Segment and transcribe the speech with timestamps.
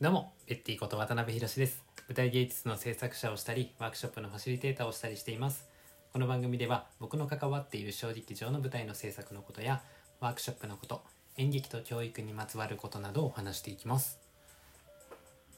[0.00, 1.82] どうも、ベッティこと渡辺博です。
[2.08, 5.66] 舞台芸術の制作者をしたり、ワークショップのファシリテーターをしたりしています。
[6.12, 9.82] この番組では、僕の関わっている小劇場の舞台の制作のことや、
[10.20, 11.02] ワークショップのこと、
[11.36, 14.20] 演劇と教育にまつわることなどを話していきます。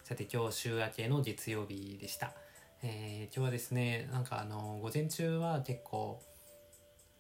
[0.05, 2.33] さて、今日週明けの月曜日でした。
[2.83, 6.19] えー今日はですね、なんかあの、午前中は結構、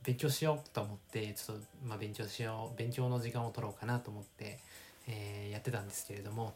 [0.04, 4.58] 勉強しようと思ってちょっと、まあ、勉強しよう勉強の時間を取ろうかなと思って、
[5.06, 6.54] えーやってたんですけれども、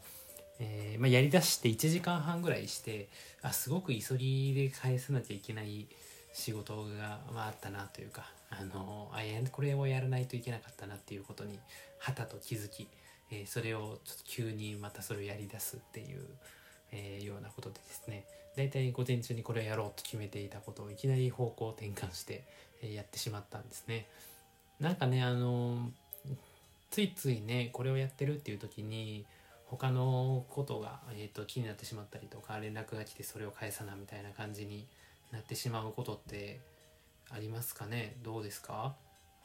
[0.59, 3.09] えーまあ、やりだして1時間半ぐらいして
[3.41, 5.87] あすごく急ぎで返さなきゃいけない
[6.33, 9.19] 仕事が、まあ、あったなというかあのあ
[9.51, 11.59] これをやらないといけなかったなっていうことに
[11.99, 12.87] はたと気づき、
[13.31, 16.21] えーそれをちょっと急にまたそれをやりだすっていう、
[16.91, 18.25] えーようなことでですね
[18.55, 22.43] 大体午前中にこれをやろうと決めていたことをいきなり方向転換して、
[22.81, 24.07] えやってしまったんですね。
[24.79, 25.91] なんかねあの
[26.91, 29.25] ついついねこれをやってるっていう時に
[29.77, 34.87] 他のことが、えー、と気になってしまったりとか連絡が来てそれを返さなみたいな感じに
[35.31, 36.61] なってしまうことって
[37.29, 38.15] ありますかね？
[38.23, 38.95] どうですか？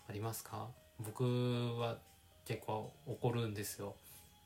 [0.08, 0.68] ありますか？
[1.00, 1.24] 僕
[1.78, 1.96] は
[2.44, 3.94] 結構怒るんですよ。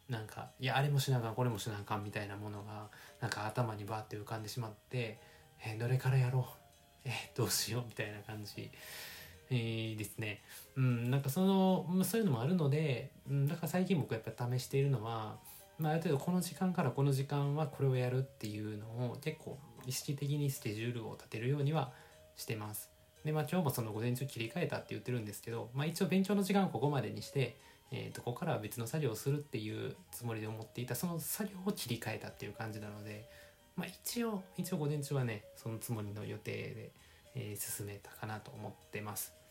[0.09, 2.89] なんかいやあれもしなあかんこれもしなあかんみたいなものが
[3.21, 5.19] なんか頭にバーって浮かんでしまって、
[5.65, 6.45] えーどれからやろう？
[7.05, 8.71] えーどうしようみたいな感じ、
[9.51, 10.43] えーですね。
[10.77, 15.37] うん、なんかそのまあそういうのもあるので、うん、だから最近僕やっぱ試しているのは、
[15.78, 21.92] まあ、ある程度この時間からこの時間はこれをやるっていうのを結構意識的にスケジュールを立てるようには
[22.36, 22.91] してます。
[23.25, 27.56] でまあ今日もその午前中切り替えたって言ってるんですけど、まあ、一応勉強の時間はここまでにして、
[27.91, 33.28] えー、とここからは別の作業をするっていうつもりで思っていたその作業を切り替えたっていう感じなので、
[33.77, 36.92] まあ、一応一応午前中はねそのつもりの予定で、
[37.34, 39.44] えー進めたかなと思ってます。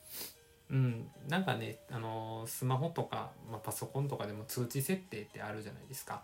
[0.74, 6.24] うん、なんかね、あのースマホとか、まあ、パソコンとかでも通知設定ってあるじゃないですか。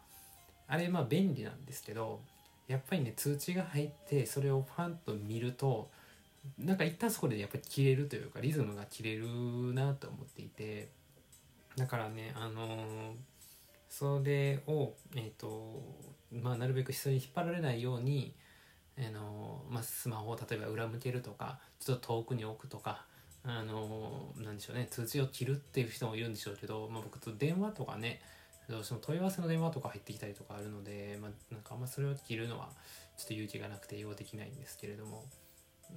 [0.67, 2.19] あれまあ便利なんですけど
[2.67, 5.89] やっぱりね通知が入ってそれをファンと見ると
[6.59, 9.27] なんか一旦そこでやっぱり切れるというかリズムが切れる
[9.73, 10.89] なと思っていて
[11.75, 13.13] だからねあのー
[13.89, 15.81] それをえっ、と
[16.31, 18.35] まあなるべく人に引っ張られないように
[18.99, 23.05] あのまあ、スマホを例えば裏向けるとかちょっと遠くに置くとか
[23.43, 28.21] あのなんでしょうね通知を切るっていう人もいるんでしょうけど、まあ、僕と電話とかね
[28.69, 32.69] どうしても問い合わせの電話とか入ってきたりとかあるので、まあ、なんかあんまそれを切るのは
[33.17, 35.25] ちょっと勇気がなくて用できないんですけれども。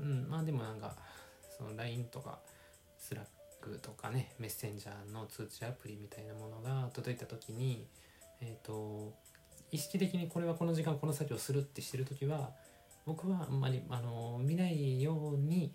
[0.01, 0.97] うんまあでもなんか
[1.57, 2.39] その LINE とか
[2.99, 7.87] Slack とかねメッセンジャーの通知アプリみたいなものが届いた時に
[8.41, 9.13] えっ、と
[9.71, 12.51] 意識的にこれはこの時間この作業するってしてる時は
[13.07, 15.73] 僕はあんまりあの見ないように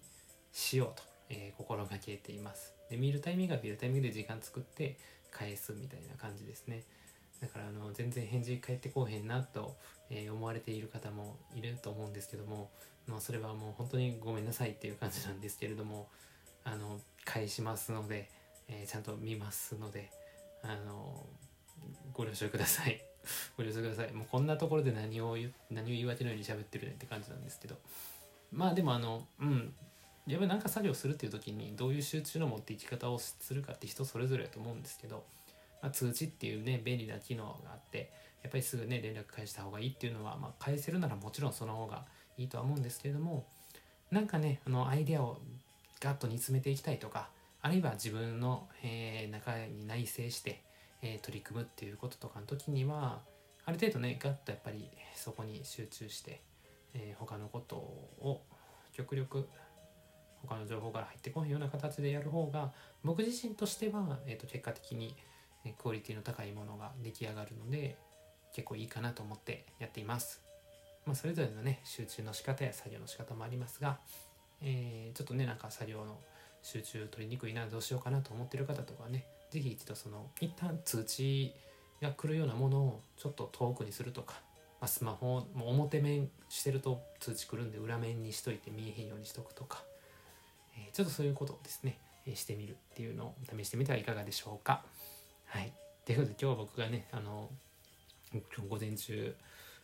[0.52, 2.74] しようと、えー心がけています。
[2.90, 4.98] で見るタイミングは見るタイミングで時間作って
[5.32, 6.84] 返すみたいな感じですね。
[7.42, 9.76] だからあの全然返事返ってこうへんなと、
[10.10, 12.70] え思われている方もいると思うんですけども、
[13.08, 16.08] まあ、それはもう本当にごめんなさいっていう感じなんですけれども
[16.64, 18.30] あの返しますので、
[18.68, 20.10] えーちゃんと見ますので
[20.64, 21.26] あの
[22.14, 23.02] ご了承ください。
[23.58, 24.12] ご了承ください。
[24.14, 25.38] もうこんなところで何を
[25.70, 27.76] 何を言い訳のように喋ってるねって感じなんですけど。
[28.52, 29.76] まあでもあのうん。
[30.28, 35.24] やっぱり何か作業するっていう時にどういう集中の持っていき方をするかって人それぞれだと思うんですけど、
[35.82, 38.12] まあ、通知っていうね便利な機能があって
[38.44, 42.06] やっぱりすぐね連絡返した方がいいっていうのは、まあ、返せるならもちろんその方が
[42.38, 43.46] いいとは思うんですけれども
[44.12, 45.38] なんかねあのアイデアを
[46.02, 47.30] ガッと煮詰めていきたいとか
[47.62, 50.62] あるいは自分の、えー中に内省して、
[51.02, 53.20] えー取り組むっていうこととかの時には
[53.66, 56.42] ある程度ねガッとやっぱりそこに集中して、
[56.94, 58.42] えー他のことを
[58.94, 59.48] 極力
[60.46, 62.72] 他の情報から入ってこないような形でやる方が
[63.04, 65.16] 僕自身としては、えー、と結果的に
[65.66, 67.98] えクオリティの高いものが出来上がるので
[68.54, 70.42] 結構いいかなと思ってやっています。
[71.06, 73.98] まあ、それぞれのね集中の仕方や作業の仕方もありますが、
[74.62, 76.20] えーちょっとねなんか作業の
[76.62, 81.54] 集中取りにくいなどうしようかなと思ってる方とかね是非一度その一旦通知
[82.02, 84.36] が来るようなものをちょっと遠くにするとか、
[84.82, 89.84] まあ、スマホをもう表面してると通知来るんで裏面にしといて見えへんようにしとくとか、
[90.78, 94.84] えちょっとそういうことをですね、えしてみるっていうのを試してみてはいかがでしょうか。
[95.46, 95.74] はい、
[96.06, 97.50] ということで今日は僕がねあの
[98.32, 99.36] 今日午前中、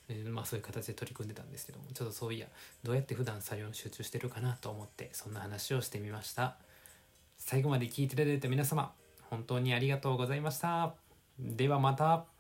[0.10, 2.48] えまあ、そういう形で取り組んでたんですけどもちょっとそういや
[2.84, 6.58] どうやって普段作業に集中してるかなと思ってそんな話をしてみました。
[7.38, 8.94] 最後まで聞いていただいた皆様
[9.30, 10.94] 本当にありがとうございました。
[11.40, 12.33] ではまた。